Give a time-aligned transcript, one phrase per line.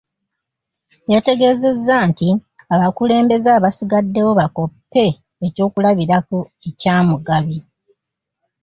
[1.13, 2.29] Yategeezezza nti
[2.73, 5.05] abakulembeze abasigaddewo bakoppe
[5.45, 7.57] eky'okulabirako ekya Mugabi